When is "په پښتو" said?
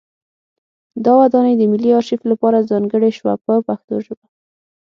3.45-3.95